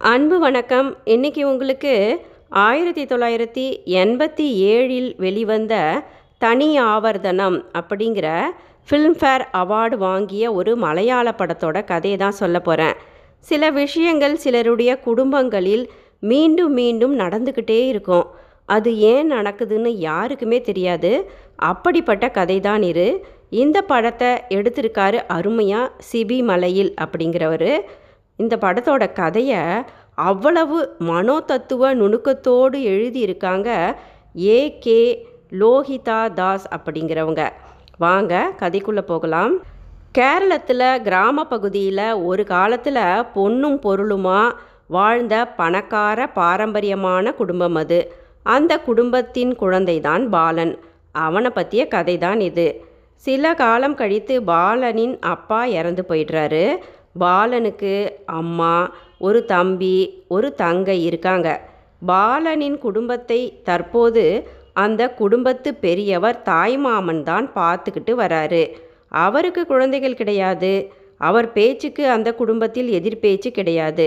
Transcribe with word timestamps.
அன்பு 0.00 0.36
வணக்கம். 0.38 0.88
இன்னைக்கு 1.04 1.42
உங்களுக்கு 1.50 1.92
ஆயிரத்தி 2.64 3.04
தொள்ளாயிரத்தி 3.04 3.64
எண்பத்தி 4.02 4.46
ஏழில் 4.74 5.08
வெளிவந்த 5.16 6.04
தனி 6.38 6.68
ஆவர்தனம் 6.80 7.56
அப்படிங்கிற 7.80 8.28
ஃபில்ம்ஃபேர் 8.88 9.44
அவார்டு 9.62 9.98
வாங்கிய 10.04 10.52
ஒரு 10.52 10.74
மலையாள 10.76 11.34
படத்தோட 11.40 11.84
கதையை 11.84 12.18
தான் 12.18 12.38
சொல்ல 12.42 12.60
போகிறேன் 12.60 12.94
சில 13.50 13.70
விஷயங்கள் 13.80 14.36
சிலருடைய 14.36 15.00
குடும்பங்களில் 15.00 15.84
மீண்டும் 16.32 16.72
மீண்டும் 16.72 17.18
நடந்துக்கிட்டே 17.18 17.80
இருக்கும். 17.92 18.26
அது 18.66 18.92
ஏன் 19.12 19.30
நடக்குதுன்னு 19.32 19.92
யாருக்குமே 20.08 20.60
தெரியாது. 20.60 21.12
அப்படிப்பட்ட 21.72 22.28
கதை 22.40 22.60
தான் 22.60 22.82
இரு 22.82 23.08
இந்த 23.48 23.80
படத்தை 23.82 24.32
எடுத்திருக்காரு 24.56 25.20
அருமையாக 25.38 25.94
சிபி 26.10 26.42
மலையில் 26.42 26.94
அப்படிங்கிறவர். 27.04 27.70
இந்த 28.38 28.56
படத்தோட 28.60 29.12
கதையை 29.12 29.62
அவ்வளவு 30.14 30.78
மனோதத்துவ 30.98 31.94
நுணுக்கத்தோடு 31.94 32.78
எழுதியிருக்காங்க 32.92 33.96
ஏ 34.38 34.58
கே 34.78 35.00
லோஹிதா 35.60 36.32
தாஸ் 36.32 36.66
அப்படிங்கிறவங்க. 36.68 37.42
வாங்க 37.98 38.52
கதைக்குள்ளே 38.58 39.00
போகலாம். 39.00 39.54
கேரளத்தில் 40.18 41.02
கிராம 41.02 41.44
பகுதியில் 41.44 42.12
ஒரு 42.12 42.44
காலத்தில் 42.44 43.02
பொண்ணும் 43.34 43.78
பொருளுமா 43.86 44.40
வாழ்ந்த 44.86 45.34
பணக்கார 45.60 46.26
பாரம்பரியமான 46.26 47.32
குடும்பம் 47.32 47.74
அது. 47.74 48.00
அந்த 48.42 48.78
குடும்பத்தின் 48.78 49.52
குழந்தைதான் 49.58 50.28
பாலன். 50.28 50.78
அவனை 51.12 51.50
பற்றிய 51.50 51.88
கதை 51.88 52.18
தான் 52.18 52.40
இது. 52.40 52.68
சில 53.24 53.54
காலம் 53.54 53.94
கழித்து 53.94 54.34
பாலனின் 54.42 55.18
அப்பா 55.20 55.64
இறந்து 55.78 56.04
போயிடுறாரு. 56.08 56.64
பாலனுக்கு 57.20 57.94
அம்மா 58.24 58.74
ஒரு 59.18 59.44
தம்பி 59.44 60.24
ஒரு 60.28 60.48
தங்கை 60.54 61.04
இருக்காங்க. 61.04 61.48
பாலனின் 62.06 62.78
குடும்பத்தை 62.78 63.40
தற்போது 63.62 64.24
அந்த 64.72 65.02
குடும்பத்து 65.10 65.74
பெரியவர் 65.74 66.42
தாய்மாமன் 66.44 67.22
தான் 67.22 67.46
பார்த்துக்கிட்டு 67.54 68.12
வராரு. 68.24 68.62
அவருக்கு 69.08 69.66
குழந்தைகள் 69.66 70.14
கிடையாது. 70.14 70.72
அவர் 71.16 71.52
பேச்சுக்கு 71.52 72.10
அந்த 72.10 72.34
குடும்பத்தில் 72.34 72.90
எதிர்பேச்சு 72.98 73.50
கிடையாது. 73.50 74.06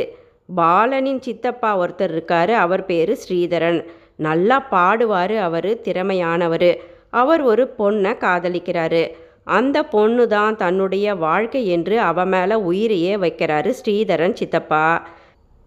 பாலனின் 0.55 1.19
சித்தப்பா 1.19 1.71
ஒருத்தர் 1.79 2.13
இருக்காரு 2.15 2.53
அவர் 2.65 2.85
பேர் 2.85 3.11
ஸ்ரீதரன். 3.23 3.85
நல்லா 4.15 4.57
பாடுவார் 4.71 5.35
அவர் 5.47 5.71
திறமையானவர். 5.81 6.71
அவர் 7.09 7.41
ஒரு 7.41 7.63
பொண்ணை 7.79 8.11
காதலிக்கிறாரு. 8.25 9.03
அந்த 9.47 9.83
பொண்ணு 9.83 10.27
தான் 10.27 10.55
தன்னுடைய 10.55 11.15
வாழ்க்கை 11.15 11.67
என்று 11.67 11.99
அவ 11.99 12.25
மேலே 12.25 12.55
உயிரையே 12.55 13.15
வைக்கிறாரு 13.15 13.71
ஸ்ரீதரன் 13.79 14.37
சித்தப்பா. 14.41 14.85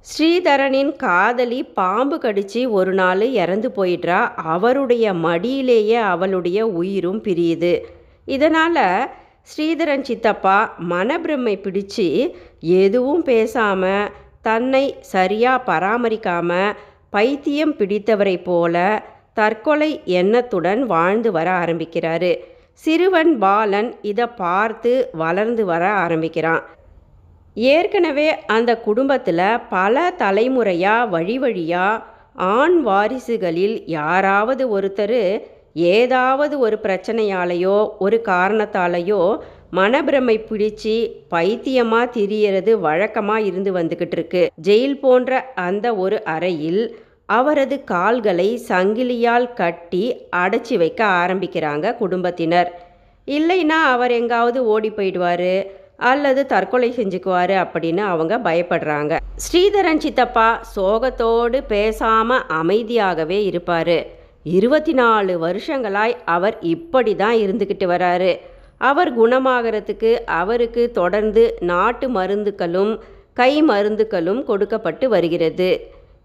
ஸ்ரீதரனின் 0.06 0.96
காதலி 0.96 1.64
பாம்பு 1.64 2.16
கடிச்சு 2.16 2.68
ஒரு 2.68 2.92
நாள் 2.92 3.26
இறந்து 3.42 3.68
போயிடுறா. 3.76 4.20
அவருடைய 4.54 5.14
மடியிலேயே 5.26 5.98
அவளுடைய 6.12 6.66
உயிரும் 6.66 7.20
பிரியுது. 7.22 7.74
இதனால் 8.24 9.10
ஸ்ரீதரன் 9.42 10.04
சித்தப்பா 10.08 10.58
மனப்பிரமை 10.90 11.56
பிடிச்சு 11.62 12.08
எதுவும் 12.60 13.22
பேசாமல் 13.22 14.10
தன்னை 14.42 14.84
சரியாக 15.00 15.64
பராமரிக்காமல் 15.72 16.76
பைத்தியம் 17.10 17.74
பிடித்தவரை 17.76 18.36
போல 18.42 19.04
தற்கொலை 19.34 20.00
எண்ணத்துடன் 20.04 20.82
வாழ்ந்து 20.86 21.30
வர 21.32 21.48
ஆரம்பிக்கிறாரு. 21.62 22.32
சிறுவன் 22.82 23.32
பாலன் 23.38 23.90
இதை 24.02 24.26
பார்த்து 24.26 24.92
வளர்ந்து 25.12 25.64
வர 25.64 25.82
ஆரம்பிக்கிறான். 26.04 26.62
ஏற்கனவே 27.56 28.28
அந்த 28.46 28.70
குடும்பத்தில் 28.78 29.60
பல 29.68 30.04
தலைமுறையாக 30.22 31.10
வழி 31.10 31.36
வழியாக 31.38 32.02
ஆண் 32.56 32.78
வாரிசுகளில் 32.86 33.76
யாராவது 33.98 34.64
ஒருத்தர் 34.76 35.20
ஏதாவது 35.92 36.54
ஒரு 36.58 36.76
பிரச்சனையாலேயோ 36.82 37.76
ஒரு 37.98 38.16
காரணத்தாலேயோ 38.24 39.20
மனப்பிரமை 39.72 40.36
பிடிச்சு 40.48 40.96
பைத்தியமாக 41.28 42.12
திரியறது 42.16 42.72
வழக்கமாக 42.80 43.46
இருந்து 43.48 43.70
வந்துக்கிட்டு 43.72 44.16
இருக்கு. 44.18 44.42
ஜெயில் 44.62 45.00
போன்ற 45.00 45.40
அந்த 45.54 45.86
ஒரு 45.94 46.18
அறையில் 46.34 46.82
அவரது 47.28 47.84
கால்களை 47.84 48.48
சங்கிலியால் 48.68 49.46
கட்டி 49.54 50.02
அடைச்சி 50.36 50.76
வைக்க 50.76 51.04
ஆரம்பிக்கிறாங்க 51.04 51.96
குடும்பத்தினர். 51.96 52.70
இல்லைன்னா 53.28 53.78
அவர் 53.94 54.10
எங்காவது 54.10 54.66
ஓடி 54.66 54.90
போயிடுவார் 54.90 55.66
அல்லது 55.96 56.46
தற்கொலை 56.46 56.90
செஞ்சுக்குவார் 56.96 57.54
அப்படின்னு 57.62 58.02
அவங்க 58.12 58.38
பயப்படுறாங்க. 58.38 59.16
ஸ்ரீதரன் 59.44 60.02
சித்தப்பா 60.04 60.48
சோகத்தோடு 60.76 61.60
பேசாமல் 61.68 62.46
அமைதியாகவே 62.60 63.38
இருப்பார். 63.50 63.96
இருபத்தி 64.42 64.92
நாலு 64.92 65.38
வருஷங்களாய் 65.38 66.16
அவர் 66.24 66.56
இப்படி 66.60 67.16
தான் 67.16 67.34
இருந்துக்கிட்டு 67.34 67.86
வராரு. 67.94 68.32
அவர் 68.78 69.10
குணமாகறதுக்கு 69.20 70.10
அவருக்கு 70.40 70.90
தொடர்ந்து 70.90 71.44
நாட்டு 71.60 72.08
மருந்துகளும் 72.08 72.92
கை 73.32 73.52
மருந்துகளும் 73.62 74.42
கொடுக்கப்பட்டு 74.44 75.08
வருகிறது. 75.08 75.70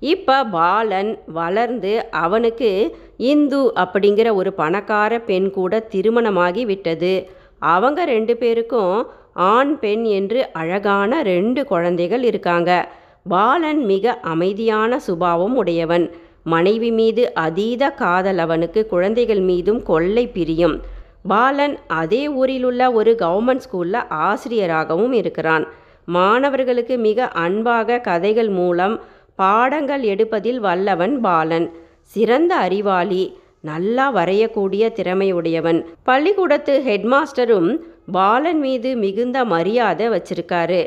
இப்போ 0.01 0.43
பாலன் 0.43 1.17
வளர்ந்து 1.25 2.09
அவனுக்கு 2.09 2.69
இந்து 3.17 3.71
அப்படிங்கிற 3.75 4.33
ஒரு 4.33 4.53
பணக்கார 4.53 5.19
பெண் 5.19 5.49
கூட 5.51 5.79
திருமணமாகி 5.79 6.65
விட்டது. 6.65 7.13
அவங்க 7.59 8.05
ரெண்டு 8.05 8.37
பேருக்கும் 8.37 9.07
ஆண் 9.33 9.79
பெண் 9.79 10.03
என்று 10.03 10.39
அழகான 10.51 11.21
ரெண்டு 11.21 11.65
குழந்தைகள் 11.65 12.23
இருக்காங்க. 12.23 12.87
பாலன் 13.27 13.85
மிக 13.85 14.19
அமைதியான 14.21 14.99
சுபாவம் 14.99 15.55
உடையவன். 15.55 16.05
மனைவி 16.43 16.91
மீது 16.91 17.33
அதீத 17.33 17.89
காதல் 17.89 18.37
அவனுக்கு 18.37 18.87
குழந்தைகள் 18.87 19.39
மீதும் 19.39 19.83
கொள்ளை 19.83 20.27
பிரியும். 20.27 20.81
பாலன் 21.23 21.77
அதே 21.87 22.27
ஊரிலுள்ள 22.27 22.81
ஒரு 22.93 23.15
கவர்மெண்ட் 23.19 23.63
ஸ்கூலில் 23.65 24.07
ஆசிரியராகவும் 24.07 25.13
இருக்கிறான். 25.13 25.67
மாணவர்களுக்கு 26.05 26.97
மிக 26.97 27.27
அன்பாக 27.27 27.99
கதைகள் 27.99 28.49
மூலம் 28.49 28.99
பாடங்கள் 29.41 30.03
எடுப்பதில் 30.13 30.59
வல்லவன் 30.59 31.15
பாலன். 31.25 31.67
சிறந்த 32.13 32.51
அறிவாளி 32.65 33.23
நல்லா 33.69 34.05
வரையக்கூடிய 34.15 34.83
திறமையுடையவன். 34.97 35.79
பள்ளிக்கூடத்து 36.07 36.73
ஹெட்மாஸ்டரும் 36.87 37.69
பாலன் 38.17 38.61
மீது 38.65 38.89
மிகுந்த 39.03 39.37
மரியாதை 39.53 40.05
வச்சிருக்காரு. 40.15 40.81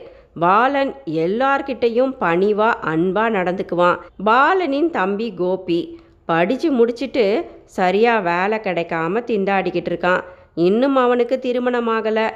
பாலன் 0.45 0.93
எல்லார்கிட்டையும் 1.25 2.12
பணிவா 2.21 2.71
அன்பா 2.93 3.25
நடந்துக்குவான். 3.37 3.99
பாலனின் 4.29 4.91
தம்பி 4.99 5.29
கோபி 5.41 5.81
படித்து 6.31 6.69
முடிச்சிட்டு 6.79 7.27
சரியாக 7.79 8.27
வேலை 8.31 8.59
கிடைக்காம 8.67 9.23
திண்டாடிக்கிட்டு 9.31 9.91
இருக்கான். 9.93 10.23
இன்னும் 10.69 10.97
அவனுக்கு 11.05 11.37
திருமணமாகலை 11.45 12.27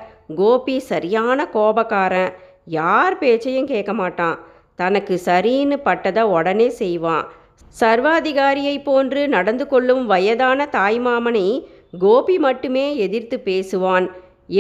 கோபி 0.41 0.76
சரியான 0.91 1.49
கோபக்காரன். 1.56 2.31
யார் 2.81 3.15
பேச்சையும் 3.22 3.71
கேட்க 3.72 3.93
மாட்டான். 4.03 4.37
தனக்கு 4.78 5.14
சரின்னு 5.25 5.76
பட்டதை 5.88 6.22
உடனே 6.37 6.69
செய்வான். 6.81 7.26
சர்வாதிகாரியை 7.81 8.76
போன்று 8.84 9.22
நடந்து 9.28 9.64
கொள்ளும் 9.66 10.04
வயதான 10.06 10.69
தாய்மாமனை 10.72 11.47
கோபி 11.98 12.37
மட்டுமே 12.38 12.87
எதிர்த்து 12.97 13.37
பேசுவான். 13.44 14.06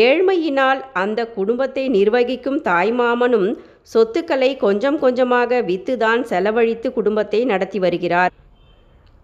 ஏழ்மையினால் 0.06 0.80
அந்த 1.02 1.20
குடும்பத்தை 1.36 1.84
நிர்வகிக்கும் 1.88 2.60
தாய்மாமனும் 2.70 3.48
சொத்துக்களை 3.92 4.50
கொஞ்சம் 4.56 4.98
கொஞ்சமாக 4.98 5.60
வித்துதான் 5.60 6.22
செலவழித்து 6.22 6.88
குடும்பத்தை 6.92 7.40
நடத்தி 7.44 7.78
வருகிறார். 7.78 8.32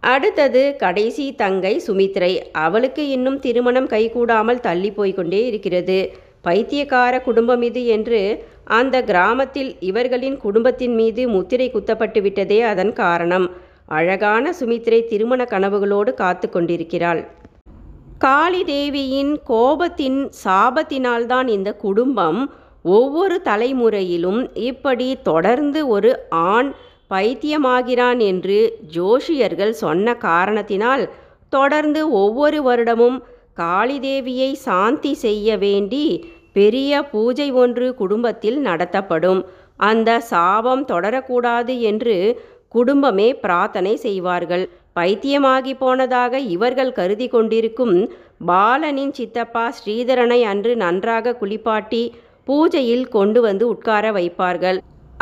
அடுத்தது 0.03 0.62
கடைசி 0.76 1.24
தங்கை 1.42 1.74
சுமித்ரை. 1.86 2.30
அவளுக்கு 2.53 3.03
இன்னும் 3.09 3.38
திருமணம் 3.38 3.88
கைகூடாமல் 3.88 4.60
தள்ளி 4.60 4.91
போய்கொண்டே 4.91 5.41
இருக்கிறது. 5.47 5.98
பைத்தியக்கார 6.44 7.14
குடும்பம் 7.20 7.62
இது 7.62 7.82
என்று 7.86 8.20
அந்த 8.64 8.97
கிராமத்தில் 9.03 9.70
இவர்களின் 9.80 10.36
குடும்பத்தின் 10.36 10.94
மீது 10.94 11.22
முத்திரை 11.28 11.70
குத்தப்பட்டு 11.70 12.20
விட்டதே 12.22 12.59
அதன் 12.62 12.92
காரணம். 12.92 13.47
அழகான 13.86 14.53
சுமித்ரை 14.60 15.00
திருமண 15.06 15.44
கனவுகளோடு 15.44 16.15
காத்து 16.15 16.48
கொண்டிருக்கிறாள். 16.48 17.22
காளி 18.18 18.65
தேவியின் 18.65 19.33
கோபத்தின் 19.48 20.21
சாபத்தினால்தான் 20.44 21.48
இந்த 21.48 21.71
குடும்பம் 21.77 22.41
ஒவ்வொரு 22.83 23.36
தலைமுறையிலும் 23.44 24.41
இப்படி 24.60 25.09
தொடர்ந்து 25.22 25.80
ஒரு 25.89 26.10
ஆண் 26.30 26.71
பைத்தியமாகிறான் 27.10 28.21
என்று 28.30 28.59
ஜோஷியர்கள் 28.94 29.74
சொன்ன 29.83 30.15
காரணத்தினால் 30.28 31.04
தொடர்ந்து 31.53 32.10
ஒவ்வொரு 32.10 32.59
வருடமும் 32.62 33.18
காளிதேவியை 33.57 34.51
சாந்தி 34.66 35.13
செய்ய 35.25 35.57
வேண்டி 35.57 36.04
பெரிய 36.53 37.03
பூஜை 37.13 37.49
ஒன்று 37.63 37.87
குடும்பத்தில் 37.95 38.59
நடத்தப்படும். 38.60 39.41
அந்த 39.89 40.10
சாபம் 40.31 40.84
தொடரக்கூடாது 40.84 41.75
என்று 41.91 42.16
குடும்பமே 42.69 43.28
பிரார்த்தனை 43.45 43.95
செய்வார்கள். 43.97 44.65
பைத்தியமாகி 44.99 45.72
போனதாக 45.75 46.39
இவர்கள் 46.54 46.93
கருதி 46.93 47.27
கொண்டிருக்கும் 47.28 47.97
பாலனின் 48.47 49.15
சித்தப்பா 49.19 49.65
ஸ்ரீதரனை 49.78 50.41
அன்று 50.53 50.72
நன்றாக 50.77 51.37
குளிப்பாட்டி 51.41 52.03
பூஜையில் 52.49 53.07
கொண்டு 53.09 53.41
வந்து 53.41 53.65
உட்கார 53.75 54.04
வைப்பார்கள். 54.13 54.78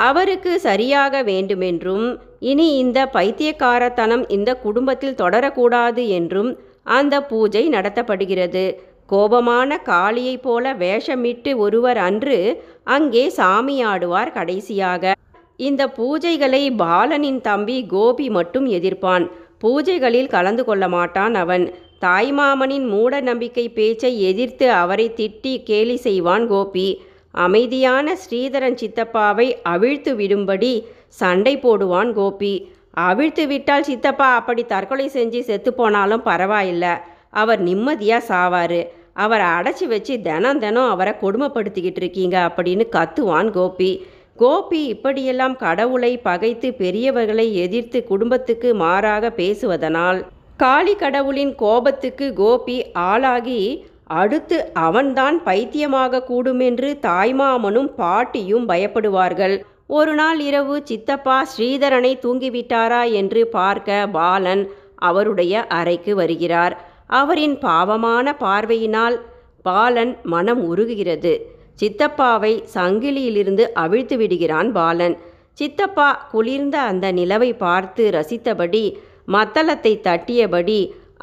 அவருக்கு 0.09 0.53
சரியாக 0.61 1.15
வேண்டுமென்றும் 1.23 2.07
இனி 2.51 2.67
இந்த 2.77 2.99
பைத்தியக்காரத்தனம் 3.17 4.25
இந்த 4.37 4.51
குடும்பத்தில் 4.65 5.19
தொடரக்கூடாது 5.23 6.03
என்றும் 6.09 6.51
அந்த 6.83 7.23
பூஜை 7.23 7.69
நடத்தப்படுகிறது. 7.69 8.77
கோபமான 9.07 9.79
காளியைப் 9.85 10.43
போல 10.43 10.75
வேஷமிட்டு 10.75 11.57
ஒருவர் 11.57 11.97
அன்று 11.97 12.63
அங்கே 12.85 13.33
சாமியாடுவார் 13.37 14.33
கடைசியாக. 14.33 15.13
இந்த 15.57 15.87
பூஜைகளை 15.87 16.63
பாலனின் 16.79 17.41
தம்பி 17.41 17.87
கோபி 17.87 18.31
மட்டும் 18.31 18.67
எதிர்ப்பான். 18.71 19.31
பூஜைகளில் 19.59 20.29
கலந்து 20.29 20.65
கொள்ள 20.65 20.89
மாட்டான் 20.89 21.35
அவன். 21.35 21.75
தாய்மாமனின் 22.01 22.87
மூட 22.87 23.21
நம்பிக்கை 23.21 23.69
பேச்சை 23.69 24.23
எதிர்த்து 24.23 24.71
அவரை 24.71 25.13
திட்டி 25.17 25.63
கேலி 25.63 25.97
செய்வான் 25.97 26.49
கோபி. 26.49 27.03
அமைதியான 27.31 28.15
ஸ்ரீதரன் 28.15 28.77
சித்தப்பாவை 28.83 29.53
அவிழ்த்து 29.63 30.15
விடும்படி 30.15 30.85
சண்டை 31.07 31.57
போடுவான் 31.57 32.13
கோபி. 32.13 32.73
அவிழ்த்து 32.95 33.47
விட்டால் 33.47 33.83
சித்தப்பா 33.83 34.35
அப்படி 34.35 34.65
தற்கொலை 34.65 35.11
செஞ்சு 35.13 35.41
செத்து 35.41 35.75
போனாலும் 35.75 36.25
பரவாயில்ல. 36.25 36.87
அவர் 37.31 37.61
நிம்மதியாக 37.61 38.27
சாவார். 38.29 38.81
அவரை 39.15 39.47
அடைச்சி 39.47 39.87
வச்சு 39.87 40.21
தினம் 40.21 40.59
தினம் 40.59 40.91
அவரை 40.91 41.13
கொடுமைப்படுத்திக்கிட்டு 41.21 42.01
இருக்கீங்க 42.03 42.37
அப்படின்னு 42.49 42.85
கத்துவான் 42.97 43.51
கோபி. 43.51 44.07
கோபி 44.37 44.87
இப்படியெல்லாம் 44.87 45.57
கடவுளை 45.57 46.19
பகைத்து 46.19 46.69
பெரியவர்களை 46.79 47.53
எதிர்த்து 47.53 48.05
குடும்பத்துக்கு 48.05 48.75
மாறாக 48.75 49.31
பேசுவதனால் 49.37 50.21
காளி 50.57 50.95
கடவுளின் 50.95 51.55
கோபத்துக்கு 51.55 52.33
கோபி 52.33 52.77
ஆளாகி 52.93 53.61
அடுத்து 54.07 54.73
அவன்தான் 54.73 55.43
பைத்தியமாக 55.43 56.23
கூடுமென்று 56.29 56.89
தாய்மாமனும் 57.03 57.91
பாட்டியும் 57.97 58.69
பயப்படுவார்கள். 58.69 59.57
ஒரு 59.99 60.13
நாள் 60.15 60.41
இரவு 60.49 60.75
சித்தப்பா 60.89 61.37
ஸ்ரீதரனை 61.53 62.11
தூங்கிவிட்டாரா 62.25 63.01
என்று 63.21 63.41
பார்க்க 63.55 64.07
பாலன் 64.13 64.63
அவருடைய 65.09 65.63
அறைக்கு 65.79 66.13
வருகிறார். 66.15 66.75
அவரின் 67.21 67.57
பாவமான 67.65 68.35
பார்வையினால் 68.43 69.17
பாலன் 69.63 70.13
மனம் 70.33 70.63
உருகுகிறது. 70.71 71.33
சித்தப்பாவை 71.81 72.53
சங்கிலியிலிருந்து 72.75 73.67
அவிழ்த்து 73.85 74.17
விடுகிறான் 74.17 74.71
பாலன். 74.73 75.17
சித்தப்பா 75.53 76.09
குளிர்ந்த 76.33 76.77
அந்த 76.91 77.07
நிலவை 77.13 77.51
பார்த்து 77.65 78.05
ரசித்தபடி 78.19 78.85
மத்தளத்தை 79.29 79.95
தட்டியபடி 80.09 80.81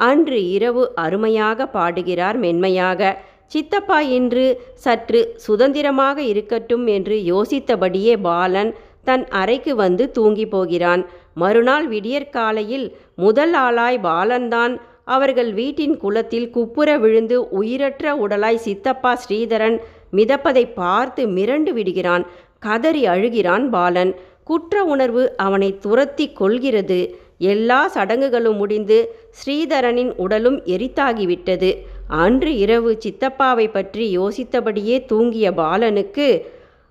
அன்று 0.08 0.40
இரவு 0.56 0.82
அருமையாக 1.04 1.66
பாடுகிறார் 1.76 2.36
மென்மையாக. 2.36 3.00
சித்தப்பா 3.52 3.98
இன்று 4.16 4.46
சற்று 4.84 5.20
சுதந்திரமாக 5.44 6.18
இருக்கட்டும் 6.22 6.86
என்று 6.96 7.16
யோசித்தபடியே 7.32 8.14
பாலன் 8.22 8.70
தன் 9.04 9.24
அறைக்கு 9.40 9.72
வந்து 9.76 10.04
தூங்கி 10.10 10.46
போகிறான். 10.46 11.02
மறுநாள் 11.34 11.86
விடியற்காலையில் 11.88 12.86
முதல் 13.24 13.54
ஆளாய் 13.66 13.98
பாலன்தான் 14.08 14.74
அவர்கள் 15.04 15.50
வீட்டின் 15.52 15.94
குளத்தில் 15.96 16.48
குப்புற 16.50 16.88
விழுந்து 16.98 17.36
உயிரற்ற 17.60 18.14
உடலாய் 18.24 18.64
சித்தப்பா 18.66 19.12
ஸ்ரீதரன் 19.22 19.76
மிதப்பதை 20.12 20.64
பார்த்து 20.74 21.22
மிரண்டு 21.36 21.72
விடுகிறான். 21.78 22.24
கதறி 22.58 23.02
அழுகிறான் 23.14 23.64
பாலன். 23.70 24.12
குற்ற 24.44 24.84
உணர்வு 24.84 25.22
அவனை 25.36 25.70
துரத்தி 25.78 26.26
கொள்கிறது. 26.32 27.00
எல்லா 27.52 27.80
சடங்குகளும் 27.94 28.56
முடிந்து 28.56 28.98
ஸ்ரீதரனின் 29.40 30.12
உடலும் 30.24 30.58
எரித்தாகிவிட்டது. 30.74 31.70
அன்று 32.08 32.56
இரவு 32.56 32.98
சித்தப்பாவை 33.04 33.72
பற்றி 33.72 34.18
யோசித்தபடியே 34.18 35.06
தூங்கிய 35.06 35.52
பாலனுக்கு 35.52 36.44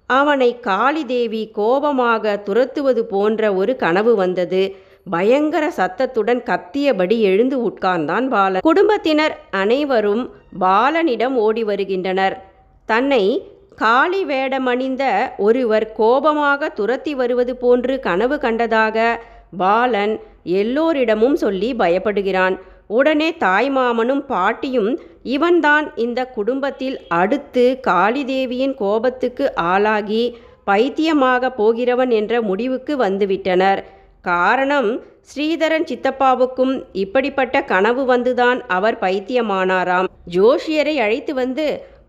அவனை 0.06 0.60
காளிதேவி 0.64 1.52
கோபமாக 1.52 2.38
துரத்துவது 2.38 3.06
போன்ற 3.06 3.54
ஒரு 3.54 3.75
கனவு 3.75 4.16
வந்தது. 4.16 4.75
பயங்கர 5.10 5.69
சத்தத்துடன் 5.69 6.44
கத்தியபடி 6.44 7.19
எழுந்து 7.19 7.69
உட்கார்ந்தான் 7.69 8.28
பாலன். 8.28 8.62
குடும்பத்தினர் 8.62 9.40
அனைவரும் 9.52 10.30
பாலனிடம் 10.60 11.36
ஓடி 11.36 11.64
வருகின்றனர். 11.64 12.38
தன்னை 12.86 13.50
காளி 13.75 14.25
வேடமணிந்த 14.25 15.34
ஒருவர் 15.38 15.94
கோபமாக 15.94 16.69
துரத்தி 16.69 17.16
வருவது 17.16 17.56
போன்று 17.56 18.00
கனவு 18.00 18.36
கண்டதாக 18.36 19.19
பாலன் 19.58 20.19
எல்லோரிடமும் 20.44 21.36
சொல்லி 21.36 21.74
பயப்படுகிறான். 21.74 22.58
உடனே 22.88 23.30
தாய்மாமனும் 23.39 24.24
பாட்டியும் 24.25 24.92
இவன்தான் 25.24 25.86
இந்த 25.95 26.19
குடும்பத்தில் 26.28 26.98
அடுத்து 27.07 27.80
காளிதேவியின் 27.88 28.75
கோபத்துக்கு 28.75 29.56
ஆளாகி 29.56 30.24
பைத்தியமாக 30.63 31.51
போகிறவன் 31.51 32.10
என்ற 32.10 32.42
முடிவுக்கு 32.42 32.95
வந்துவிட்டனர். 33.04 33.81
காரணம் 34.22 34.89
ஸ்ரீதரன் 35.30 35.86
சித்தப்பாவுக்கும் 35.92 36.74
இப்படிப்பட்ட 36.94 37.62
கனவு 37.62 38.04
வந்துதான் 38.16 38.60
அவர் 38.68 38.98
பைத்தியமானாராம். 39.00 40.07
ஜோஷியரை 40.36 40.95
அழைத்து 41.06 41.33
வந்து 41.33 41.66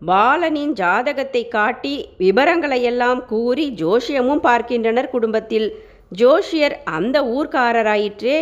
பாலனின் 0.07 0.73
ஜாதகத்தை 0.73 1.47
காட்டி 1.47 1.95
விவரங்களையெல்லாம் 2.17 3.21
கூறி 3.25 3.65
ஜோஷியமும் 3.83 4.43
பார்க்கின்றனர் 4.47 5.09
குடும்பத்தில். 5.09 5.67
ஜோஷியர் 6.17 6.75
அந்த 6.83 7.17
ஊர்க்காரராயிற்றே 7.35 8.39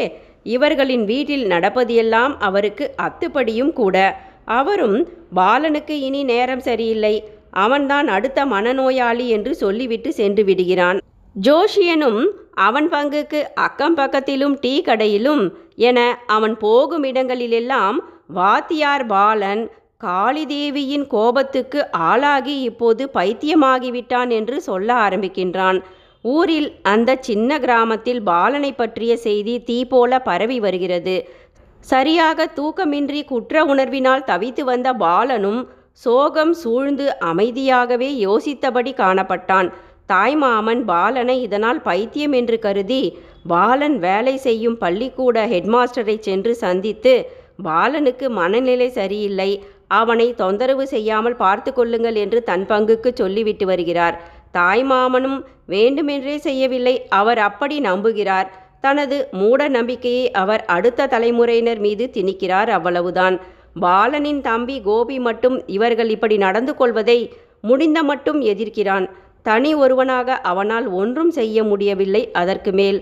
இவர்களின் 0.55 1.05
வீட்டில் 1.05 1.45
நடப்பதையெல்லாம் 1.47 2.33
அவருக்கு 2.39 2.85
அத்துப்படியும் 3.01 3.73
கூட. 3.73 3.95
அவரும் 4.57 4.97
பாலனுக்கு 5.35 5.95
இனி 6.07 6.21
நேரம் 6.23 6.63
சரியில்லை. 6.67 7.15
அவன்தான் 7.63 8.07
அடுத்த 8.07 8.39
மனநோயாளி 8.45 9.25
என்று 9.27 9.51
சொல்லிவிட்டு 9.55 10.09
சென்று 10.13 10.43
விடுகிறான். 10.43 10.99
ஜோஷியனும் 11.35 12.21
அவன் 12.67 12.87
பங்குக்கு 12.89 13.39
அக்கம் 13.65 13.97
பக்கத்திலும் 13.97 14.55
டீ 14.61 14.73
கடையிலும் 14.81 15.43
என 15.89 15.99
அவன் 16.27 16.55
போகும் 16.57 17.03
இடங்களிலெல்லாம் 17.03 17.97
வாத்தியார் 18.27 19.05
பாலன் 19.05 19.63
காளிதேவியின் 20.03 21.05
கோபத்துக்கு 21.07 21.79
ஆளாகி 22.07 22.55
இப்போது 22.61 23.03
பைத்தியமாகிவிட்டான் 23.13 24.31
என்று 24.39 24.57
சொல்ல 24.61 24.89
ஆரம்பிக்கின்றான். 25.05 25.79
ஊரில் 26.33 26.69
அந்த 26.93 27.11
சின்ன 27.27 27.59
கிராமத்தில் 27.65 28.21
பாலனை 28.29 28.71
பற்றிய 28.81 29.13
செய்தி 29.25 29.55
தீ 29.67 29.77
போல 29.91 30.19
பரவி 30.27 30.57
வருகிறது. 30.65 31.17
சரியாக 31.83 32.47
தூக்கமின்றி 32.57 33.21
குற்ற 33.31 33.63
உணர்வினால் 33.71 34.27
தவித்து 34.29 34.63
வந்த 34.69 34.89
பாலனும் 35.03 35.61
சோகம் 36.05 36.53
சூழ்ந்து 36.63 37.05
அமைதியாகவே 37.29 38.09
யோசித்தபடி 38.25 38.91
காணப்பட்டான். 39.01 39.69
தாய்மாமன் 40.11 40.81
பாலனை 40.91 41.37
இதனால் 41.45 41.79
பைத்தியம் 41.87 42.35
என்று 42.39 42.57
கருதி 42.65 43.01
பாலன் 43.53 43.97
வேலை 44.05 44.35
செய்யும் 44.45 44.77
பள்ளிக்கூட 44.83 45.37
ஹெட்மாஸ்டரை 45.53 46.15
சென்று 46.27 46.53
சந்தித்து 46.63 47.13
பாலனுக்கு 47.67 48.25
மனநிலை 48.39 48.89
சரியில்லை. 48.99 49.51
அவனை 49.99 50.27
தொந்தரவு 50.41 50.85
செய்யாமல் 50.93 51.39
பார்த்து 51.43 51.71
கொள்ளுங்கள் 51.73 52.17
என்று 52.23 52.39
தன் 52.49 52.65
பங்குக்கு 52.71 53.09
சொல்லிவிட்டு 53.21 53.65
வருகிறார். 53.71 54.15
தாய் 54.57 54.83
மாமனும் 54.91 55.37
வேண்டுமென்றே 55.73 56.37
செய்யவில்லை. 56.47 56.95
அவர் 57.19 57.39
அப்படி 57.49 57.77
நம்புகிறார். 57.89 58.47
தனது 58.85 59.17
மூட 59.39 59.61
நம்பிக்கையை 59.75 60.25
அவர் 60.41 60.63
அடுத்த 60.75 61.07
தலைமுறையினர் 61.13 61.81
மீது 61.85 62.05
திணிக்கிறார் 62.17 62.69
அவ்வளவுதான். 62.77 63.35
பாலனின் 63.81 64.41
தம்பி 64.41 64.75
கோபி 64.81 65.17
மட்டும் 65.27 65.57
இவர்கள் 65.77 66.09
இப்படி 66.15 66.35
நடந்து 66.45 66.73
கொள்வதை 66.79 67.19
முடிந்த 67.69 67.99
மட்டும் 68.09 68.39
எதிர்க்கிறான். 68.51 69.05
தனி 69.47 69.71
ஒருவனாக 69.83 70.37
அவனால் 70.51 70.87
ஒன்றும் 70.99 71.31
செய்ய 71.37 71.57
முடியவில்லை. 71.71 72.21
அதற்கு 72.41 72.71
மேல் 72.79 72.99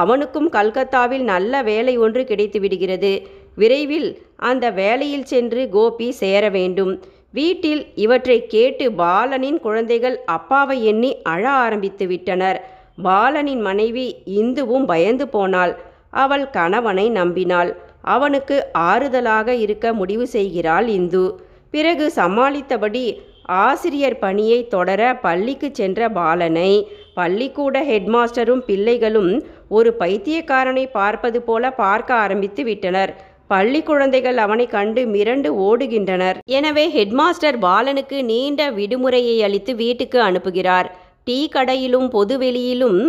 அவனுக்கும் 0.00 0.48
கல்கத்தாவில் 0.56 1.24
நல்ல 1.32 1.62
வேலை 1.68 1.94
ஒன்று 2.04 2.22
கிடைத்து 2.30 2.58
விடுகிறது 2.64 3.12
விரைவில் 3.60 4.08
அந்த 4.50 4.66
வேலையில் 4.80 5.28
சென்று 5.32 5.62
கோபி 5.76 6.08
சேர 6.22 6.42
வேண்டும். 6.56 6.92
வீட்டில் 7.34 7.82
இவற்றை 7.94 8.46
கேட்டு 8.46 8.90
பாலனின் 8.90 9.58
குழந்தைகள் 9.60 10.16
அப்பாவை 10.24 10.84
எண்ணி 10.84 11.10
அழ 11.22 11.50
ஆரம்பித்து 11.50 12.06
விட்டனர். 12.06 12.58
பாலனின் 13.04 13.60
மனைவி 13.60 14.06
இந்துவும் 14.26 14.84
பயந்து 14.84 15.28
போனாள். 15.28 15.76
அவள் 16.10 16.50
கணவனை 16.50 17.10
நம்பினாள். 17.10 17.70
அவனுக்கு 18.02 18.56
ஆறுதலாக 18.78 19.48
இருக்க 19.48 19.92
முடிவு 19.92 20.26
செய்கிறாள் 20.26 20.88
இந்து. 20.88 21.24
பிறகு 21.70 22.12
சமாளித்தபடி 22.16 23.04
ஆசிரியர் 23.44 24.18
பணியை 24.18 24.68
தொடர 24.68 25.02
பள்ளிக்கு 25.16 25.68
சென்ற 25.72 26.08
பாலனை 26.08 26.72
பள்ளிக்கூட 27.14 27.82
ஹெட்மாஸ்டரும் 27.82 28.62
பிள்ளைகளும் 28.66 29.32
ஒரு 29.68 29.90
பைத்தியக்காரனை 29.98 30.84
பார்ப்பது 30.92 31.42
போல 31.42 31.70
பார்க்க 31.72 32.14
ஆரம்பித்து 32.14 32.64
விட்டனர். 32.64 33.12
பள்ளி 33.52 33.80
குழந்தைகள் 33.88 34.38
அவனை 34.44 34.66
கண்டு 34.76 35.02
மிரண்டு 35.14 35.50
ஓடுகின்றனர். 35.68 36.38
எனவே 36.58 36.84
ஹெட்மாஸ்டர் 36.96 37.58
பாலனுக்கு 37.66 38.18
நீண்ட 38.32 38.70
விடுமுறையை 38.78 39.36
அளித்து 39.46 39.74
வீட்டுக்கு 39.82 40.20
அனுப்புகிறார். 40.28 40.88
டீ 41.28 41.38
கடையிலும் 41.54 42.08
பொதுவெளியிலும் 42.16 43.00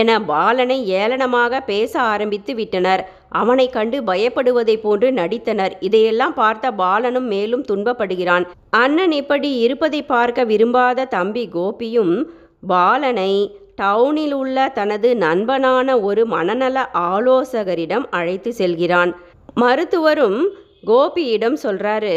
என 0.00 0.10
பாலனை 0.30 0.76
ஏளனமாக 1.00 1.60
பேச 1.70 1.92
ஆரம்பித்து 2.12 2.52
விட்டனர். 2.60 3.02
அவனை 3.40 3.66
கண்டு 3.76 3.98
பயப்படுவதை 4.10 4.76
போன்று 4.84 5.08
நடித்தனர். 5.12 5.74
இதையெல்லாம் 5.86 6.34
பார்த்த 6.34 6.70
பாலனும் 6.82 7.28
மேலும் 7.34 7.64
துன்பப்படுகிறான். 7.70 8.44
அண்ணன் 8.82 9.14
இப்படி 9.20 9.50
இருப்பதை 9.64 10.00
பார்க்க 10.14 10.44
விரும்பாத 10.52 11.08
தம்பி 11.16 11.44
கோபியும் 11.56 12.14
பாலனை 12.72 13.32
டவுனில் 13.80 14.34
உள்ள 14.40 14.66
தனது 14.78 15.08
நண்பனான 15.22 15.88
ஒரு 16.08 16.22
மனநல 16.34 16.76
ஆலோசகரிடம் 17.12 18.04
அழைத்து 18.18 18.50
செல்கிறான். 18.60 19.12
மருத்துவரும் 19.62 20.40
கோபியிடம் 20.88 21.56
சொல்கிறாரு 21.62 22.14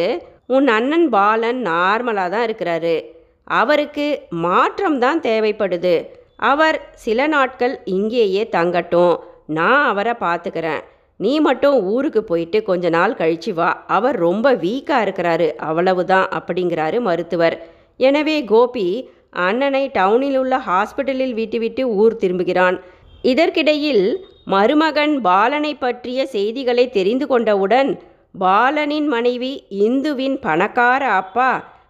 உன் 0.55 0.67
அண்ணன் 0.67 1.07
பாலன் 1.09 1.59
நார்மலாக 1.67 2.31
தான் 2.33 2.45
இருக்கிறாரு. 2.47 2.95
அவருக்கு 3.59 4.05
மாற்றம் 4.45 4.99
தான் 4.99 5.19
தேவைப்படுது. 5.19 5.95
அவர் 6.51 6.77
சில 7.05 7.27
நாட்கள் 7.27 7.81
இங்கேயே 7.95 8.43
தங்கட்டும். 8.55 9.15
நான் 9.57 9.83
அவரை 9.91 10.13
பார்த்துக்கிறேன். 10.19 10.81
நீ 11.17 11.33
மட்டும் 11.39 11.77
ஊருக்கு 11.93 12.23
போயிட்டு 12.23 12.57
கொஞ்ச 12.63 12.89
நாள் 12.89 13.13
கழிச்சு 13.19 13.53
வா. 13.53 13.69
அவர் 13.87 14.17
ரொம்ப 14.27 14.47
வீக்காக 14.63 15.05
இருக்கிறாரு. 15.05 15.47
அவ்வளவுதான் 15.67 16.27
அப்படிங்கிறாரு 16.39 16.99
மருத்துவர். 16.99 17.55
எனவே 17.99 18.37
கோபி 18.53 18.87
அண்ணனை 19.31 19.83
டவுனில் 19.93 20.37
உள்ள 20.37 20.55
ஹாஸ்பிட்டலில் 20.67 21.33
விட்டுவிட்டு 21.33 21.83
ஊர் 22.01 22.15
திரும்புகிறான். 22.15 22.77
இதற்கிடையில் 23.21 24.05
மருமகன் 24.47 25.13
பாலனை 25.21 25.71
பற்றிய 25.75 26.19
செய்திகளை 26.25 26.85
தெரிந்து 26.89 27.25
கொண்டவுடன் 27.27 27.89
பாலனின் 28.39 29.07
மனைவி 29.07 29.53
இந்துவின் 29.85 30.37
பணக்கார 30.39 31.03
அப்பா 31.21 31.49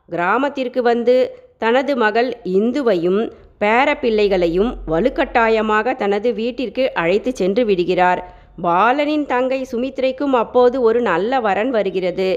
கிராமத்திற்கு 0.09 0.81
வந்து 0.81 1.15
தனது 1.57 1.93
மகள் 1.95 2.29
இந்துவையும் 2.57 3.21
பேரப்பிள்ளைகளையும் 3.59 4.71
வலுக்கட்டாயமாக 4.87 5.95
தனது 5.95 6.29
வீட்டிற்கு 6.33 6.83
அழைத்து 6.93 7.31
சென்று 7.35 7.63
விடுகிறார். 7.65 8.19
பாலனின் 8.63 9.25
தங்கை 9.25 9.59
சுமித்ரைக்கும் 9.71 10.35
அப்போது 10.43 10.77
ஒரு 10.81 10.99
நல்ல 11.01 11.39
வரன் 11.39 11.69
வருகிறது. 11.69 12.29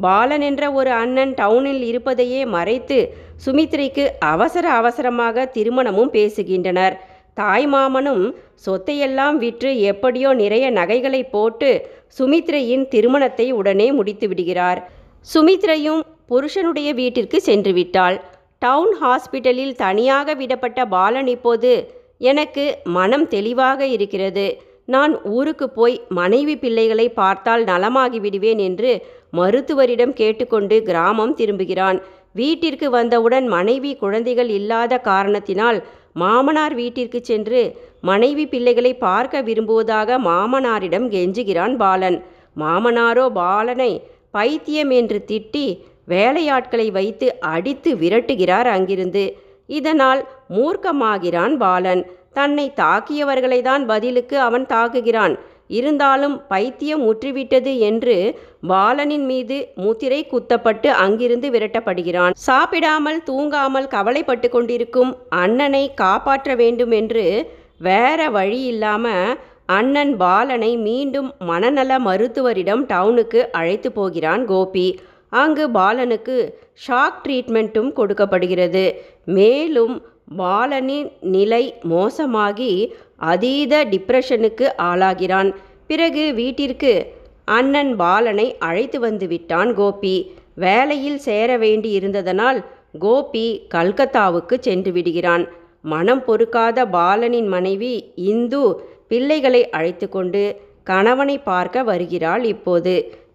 பாலன் 0.00 0.40
என்ற 0.40 0.64
ஒரு 0.72 0.90
அண்ணன் 1.02 1.32
டவுனில் 1.34 1.82
இருப்பதையே 1.90 2.40
மறைத்து 2.46 2.98
சுமித்ரைக்கு 3.44 4.04
அவசர 4.32 4.66
அவசரமாக 4.70 5.46
திருமணமும் 5.54 6.12
பேசுகின்றனர். 6.12 6.96
தாய்மாமனும் 7.40 8.24
சொத்தையெல்லாம் 8.66 9.36
விற்று 9.36 9.70
எப்படியோ 9.90 10.30
நிறைய 10.34 10.66
நகைகளை 10.70 11.22
போட்டு 11.34 11.70
சுமித்ரையின் 12.18 12.84
திருமணத்தை 12.88 13.46
உடனே 13.52 13.88
முடித்து 13.92 14.28
விடுகிறார். 14.28 14.80
சுமித்ரையும் 15.26 16.00
புருஷனுடைய 16.26 16.88
வீட்டிற்கு 17.00 17.38
சென்று 17.40 17.72
விட்டாள். 17.72 18.16
டவுன் 18.62 18.94
ஹாஸ்பிட்டலில் 19.02 19.74
தனியாக 19.84 20.34
விடப்பட்ட 20.34 20.78
பாலன் 20.86 21.26
இப்போது 21.26 21.72
எனக்கு 22.30 22.64
மனம் 22.96 23.26
தெளிவாக 23.28 23.80
இருக்கிறது. 23.86 24.46
நான் 24.94 25.12
ஊருக்கு 25.38 25.66
போய் 25.68 25.96
மனைவி 26.08 26.54
பிள்ளைகளை 26.56 27.06
பார்த்தால் 27.20 27.64
நலமாகி 27.64 28.18
விடுவேன் 28.20 28.60
என்று 28.68 28.92
மருத்துவரிடம் 29.30 30.14
கேட்டுக்கொண்டு 30.20 30.76
கிராமம் 30.82 31.34
திரும்புகிறான். 31.34 31.98
வீட்டிற்கு 32.32 32.86
வந்தவுடன் 32.90 33.46
மனைவி 33.56 33.92
குழந்தைகள் 34.02 34.50
இல்லாத 34.58 34.98
காரணத்தினால் 35.10 35.78
மாமனார் 36.20 36.74
வீட்டிற்கு 36.80 37.18
சென்று 37.28 37.60
மனைவி 38.08 38.44
பிள்ளைகளை 38.52 38.92
பார்க்க 39.06 39.42
விரும்புவதாக 39.48 40.18
மாமனாரிடம் 40.28 41.06
கெஞ்சுகிறான் 41.14 41.74
பாலன். 41.82 42.18
மாமனாரோ 42.62 43.24
பாலனை 43.40 43.92
பைத்தியம் 44.36 44.92
என்று 45.00 45.18
திட்டி 45.30 45.66
வேலையாட்களை 46.14 46.86
வைத்து 46.98 47.26
அடித்து 47.54 47.90
விரட்டுகிறார் 48.02 48.68
அங்கிருந்து. 48.76 49.24
இதனால் 49.78 50.20
மூர்க்கமாகிறான் 50.56 51.54
பாலன். 51.64 52.02
தன்னை 52.38 52.66
தாக்கியவர்களை 52.80 53.60
தான் 53.68 53.84
பதிலுக்கு 53.86 54.36
அவன் 54.48 54.66
தாக்குகிறான். 54.74 55.34
இருந்தாலும் 55.68 56.34
பைத்தியம் 56.48 57.02
முற்றிவிட்டது 57.06 57.72
என்று 57.78 58.16
பாலனின் 58.68 59.24
மீது 59.24 59.56
முத்திரை 59.74 60.20
குத்தப்பட்டு 60.26 60.90
அங்கிருந்து 61.04 61.50
விரட்டப்படுகிறான். 61.50 62.34
சாப்பிடாமல் 62.46 63.20
தூங்காமல் 63.30 63.88
கவலைப்பட்டு 63.88 64.48
கொண்டிருக்கும் 64.48 65.12
அண்ணனை 65.28 65.84
காப்பாற்ற 65.94 66.54
வேண்டும் 66.54 66.90
என்று 66.90 67.26
வேற 67.78 68.30
வழி 68.30 68.60
இல்லாம 68.62 69.14
அண்ணன் 69.66 70.16
பாலனை 70.16 70.76
மீண்டும் 70.76 71.28
மனநல 71.38 71.98
மருத்துவரிடம் 71.98 72.84
டவுனுக்கு 72.86 73.40
அழைத்து 73.50 73.88
போகிறான் 73.92 74.44
கோபி. 74.44 74.86
அங்கு 75.28 75.64
பாலனுக்கு 75.70 76.36
ஷாக் 76.84 77.18
ட்ரீட்மெண்ட்டும் 77.24 77.90
கொடுக்கப்படுகிறது. 77.92 78.84
மேலும் 79.24 79.94
பாலனின் 80.36 81.10
நிலை 81.20 81.74
மோசமாகி 81.90 82.72
அதீத 83.16 83.84
டிப்ரெஷனுக்கு 83.84 84.66
ஆளாகிறான். 84.78 85.50
பிறகு 85.86 86.34
வீட்டிற்கு 86.34 86.92
அண்ணன் 87.44 87.96
பாலனை 87.96 88.56
அழைத்து 88.58 89.00
வந்து 89.00 89.26
விட்டான் 89.26 89.74
கோபி. 89.74 90.16
வேலையில் 90.54 91.18
சேர 91.18 91.56
வேண்டி 91.58 91.90
இருந்ததனால் 91.98 92.58
கோபி 92.98 93.46
கல்கத்தாவுக்கு 93.74 94.54
சென்று 94.60 94.92
விடுகிறான். 94.92 95.44
மனம் 95.82 96.24
பொறுக்காத 96.24 96.84
பாலனின் 96.86 97.48
மனைவி 97.48 98.12
இந்து 98.14 98.62
பிள்ளைகளை 99.08 99.70
அழைத்து 99.70 100.08
கொண்டு 100.08 100.42
கணவனை 100.82 101.38
பார்க்க 101.38 101.82
வருகிறாள் 101.82 102.44
இப்போது. 102.44 102.94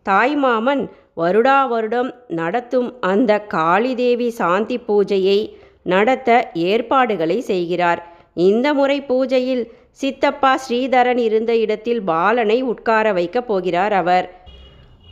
தாய்மாமன் 0.10 0.84
வருடா 1.18 1.68
வருடம் 1.68 2.10
நடத்தும் 2.28 2.94
அந்த 3.00 3.32
காளிதேவி 3.54 4.28
சாந்தி 4.28 4.78
பூஜையை 4.88 5.40
நடத்த 5.84 6.50
ஏற்பாடுகளை 6.54 7.42
செய்கிறார். 7.42 8.02
இந்த 8.34 8.74
முறை 8.74 9.02
பூஜையில் 9.02 9.64
சித்தப்பா 9.92 10.60
ஸ்ரீதரன் 10.64 11.18
இருந்த 11.18 11.56
இடத்தில் 11.56 12.02
பாலனை 12.02 12.62
உட்கார 12.62 13.14
வைக்கப் 13.14 13.48
போகிறார் 13.48 13.94
அவர். 13.94 14.28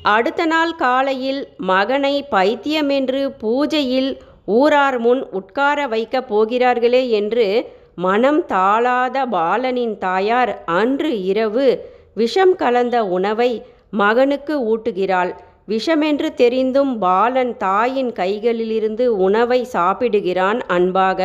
அடுத்த 0.03 0.45
நாள் 0.45 0.75
காலையில் 0.75 1.41
மகனை 1.57 2.15
பைத்தியம் 2.29 2.89
என்று 2.89 3.21
பூஜையில் 3.43 4.11
ஊரார் 4.45 4.99
முன் 4.99 5.21
உட்கார 5.31 5.87
வைக்கப் 5.87 6.27
போகிறார்களே 6.27 7.09
என்று 7.09 7.45
மனம் 7.95 8.45
தாளாத 8.45 9.25
பாலனின் 9.31 9.97
தாயார் 9.97 10.63
அன்று 10.65 11.23
இரவு 11.23 11.67
விஷம் 12.13 12.55
கலந்த 12.55 13.05
உணவை 13.05 13.51
மகனுக்கு 13.91 14.55
ஊட்டுகிறாள். 14.71 15.31
விஷமென்று 15.67 16.29
தெரிந்தும் 16.33 16.97
பாலன் 16.97 17.57
தாயின் 17.57 18.11
கைகளிலிருந்து 18.11 19.05
உணவை 19.05 19.59
சாப்பிடுகிறான் 19.73 20.59
அன்பாக. 20.67 21.19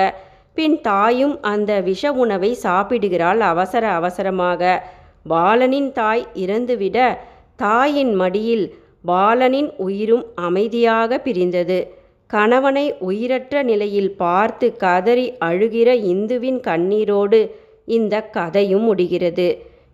பின் 0.55 0.81
தாயும் 0.81 1.35
அந்த 1.43 1.81
விஷ 1.81 2.13
உணவை 2.13 2.51
சாப்பிடுகிறாள் 2.63 3.41
அவசர 3.53 3.85
அவசரமாக. 3.89 4.63
பாலனின் 5.29 5.93
தாய் 5.93 6.25
இறந்துவிட 6.35 6.99
தாயின் 7.57 8.15
மடியில் 8.15 8.67
பாலனின் 9.07 9.71
உயிரும் 9.77 10.25
அமைதியாக 10.35 11.19
பிரிந்தது. 11.19 11.79
கணவனை 12.31 12.87
உயிரற்ற 13.01 13.63
நிலையில் 13.63 14.13
பார்த்து 14.17 14.67
கதறி 14.77 15.27
அழுகிற 15.45 15.89
இந்துவின் 16.05 16.61
கண்ணீரோடு 16.61 17.41
இந்த 17.89 18.15
கதையும் 18.37 18.83
முடிகிறது. 18.83 19.49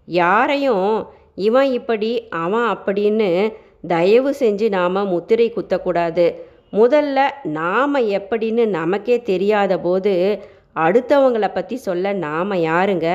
யாரையும் 0.08 0.86
இவன் 1.34 1.72
இப்படி 1.72 2.10
அவன் 2.44 2.66
அப்படின்னு 2.68 3.30
தயவு 3.86 4.30
செஞ்சு 4.38 4.68
நாம் 4.68 4.98
முத்திரை 5.06 5.52
குத்தக்கூடாது. 5.52 6.26
முதல்ல 6.72 7.18
நாம் 7.44 7.94
எப்படின்னு 8.18 8.66
நமக்கே 8.66 9.16
தெரியாத 9.22 9.78
போது 9.78 10.14
அடுத்தவங்களை 10.76 11.48
பற்றி 11.54 11.76
சொல்ல 11.76 12.12
நாம் 12.12 12.52
யாருங்க? 12.52 13.08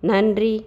நன்றி. 0.00 0.54